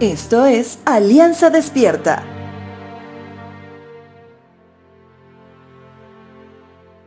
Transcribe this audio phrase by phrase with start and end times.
[0.00, 2.22] Esto es Alianza Despierta.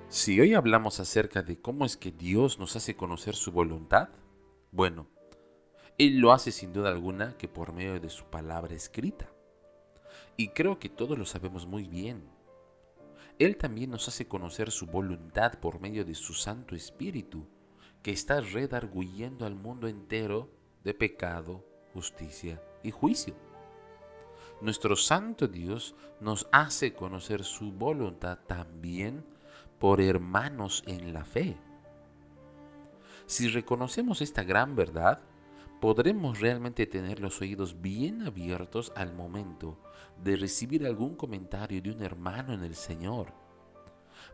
[0.07, 4.09] Si hoy hablamos acerca de cómo es que Dios nos hace conocer su voluntad,
[4.71, 5.05] bueno,
[5.99, 9.29] Él lo hace sin duda alguna que por medio de su palabra escrita.
[10.35, 12.27] Y creo que todos lo sabemos muy bien.
[13.37, 17.47] Él también nos hace conocer su voluntad por medio de su Santo Espíritu,
[18.01, 20.49] que está redarguyendo al mundo entero
[20.83, 23.35] de pecado, justicia y juicio.
[24.61, 29.23] Nuestro Santo Dios nos hace conocer su voluntad también
[29.79, 31.57] por hermanos en la fe.
[33.25, 35.21] Si reconocemos esta gran verdad,
[35.79, 39.77] podremos realmente tener los oídos bien abiertos al momento
[40.21, 43.33] de recibir algún comentario de un hermano en el Señor,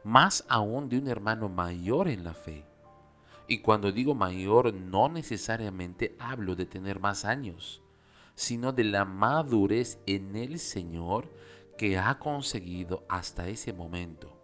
[0.03, 2.65] más aún de un hermano mayor en la fe.
[3.47, 7.83] Y cuando digo mayor, no necesariamente hablo de tener más años,
[8.35, 11.31] sino de la madurez en el Señor
[11.77, 14.39] que ha conseguido hasta ese momento.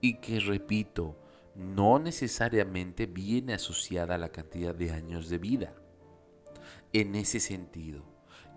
[0.00, 1.16] Y que, repito,
[1.54, 5.74] no necesariamente viene asociada a la cantidad de años de vida.
[6.92, 8.04] En ese sentido,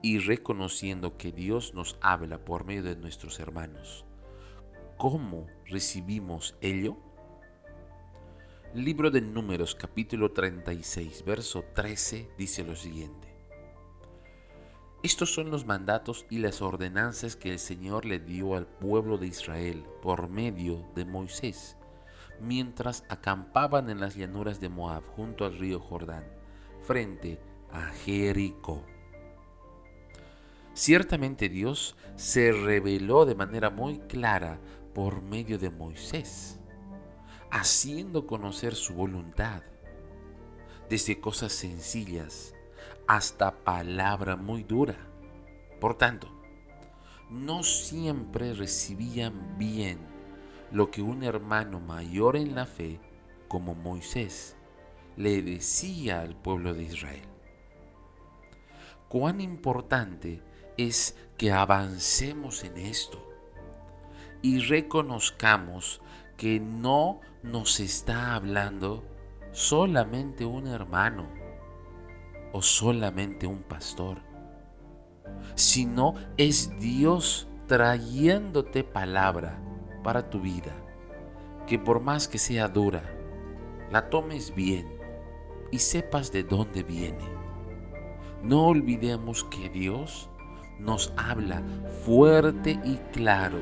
[0.01, 4.05] y reconociendo que Dios nos habla por medio de nuestros hermanos,
[4.97, 6.97] ¿cómo recibimos ello?
[8.73, 13.24] Libro de Números capítulo 36, verso 13 dice lo siguiente.
[15.05, 19.27] Estos son los mandatos y las ordenanzas que el Señor le dio al pueblo de
[19.27, 21.77] Israel por medio de Moisés,
[22.41, 26.23] mientras acampaban en las llanuras de Moab junto al río Jordán,
[26.81, 27.39] frente
[27.71, 28.83] a Jericó.
[30.73, 34.59] Ciertamente Dios se reveló de manera muy clara
[34.95, 36.59] por medio de Moisés
[37.51, 39.61] haciendo conocer su voluntad,
[40.89, 42.54] desde cosas sencillas
[43.07, 44.95] hasta palabra muy dura.
[45.79, 46.29] Por tanto,
[47.29, 49.99] no siempre recibían bien
[50.71, 52.99] lo que un hermano mayor en la fe,
[53.47, 54.55] como Moisés,
[55.15, 57.27] le decía al pueblo de Israel.
[59.07, 60.41] Cuán importante
[60.77, 63.25] es que avancemos en esto
[64.41, 66.01] y reconozcamos
[66.37, 69.03] que no nos está hablando
[69.51, 71.44] solamente un hermano
[72.55, 74.19] o solamente un pastor,
[75.55, 79.59] sino es Dios trayéndote palabra
[80.05, 80.71] para tu vida,
[81.67, 83.03] que por más que sea dura,
[83.91, 84.87] la tomes bien
[85.69, 87.27] y sepas de dónde viene.
[88.41, 90.29] No olvidemos que Dios
[90.79, 91.61] nos habla
[92.05, 93.59] fuerte y claro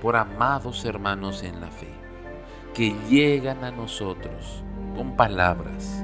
[0.00, 1.92] por amados hermanos en la fe,
[2.72, 4.64] que llegan a nosotros
[4.96, 6.02] con palabras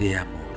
[0.00, 0.47] de amor.